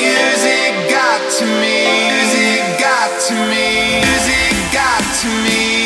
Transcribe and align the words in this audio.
music 0.00 0.90
got 0.90 1.30
to 1.38 1.44
me, 1.44 1.84
music 2.10 2.78
got 2.78 3.20
to 3.26 3.34
me, 3.34 4.00
music 4.06 4.54
got 4.72 5.02
to 5.22 5.28
me. 5.44 5.77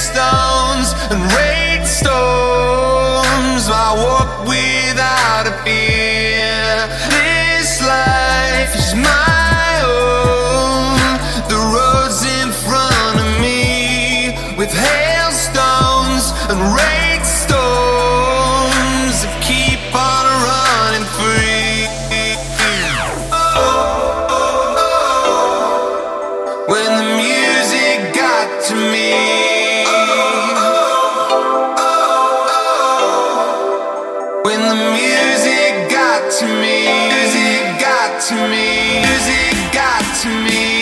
stones 0.00 0.94
and 1.12 1.20
rain 1.36 1.84
storms. 1.84 3.68
I 3.68 3.88
walk 4.06 4.48
without 4.48 5.44
a 5.46 5.54
fear. 5.62 6.88
This 7.20 7.82
life 7.82 8.72
is 8.74 8.94
my 8.94 9.68
own. 9.84 10.96
The 11.52 11.60
road's 11.76 12.22
in 12.38 12.48
front 12.64 13.16
of 13.24 13.28
me 13.44 14.56
with 14.56 14.72
hailstones 14.72 16.32
and 16.48 16.58
rain. 16.74 16.99
to 38.30 38.36
me. 38.48 39.00
Music 39.02 39.72
got 39.72 40.04
to 40.22 40.28
me. 40.28 40.79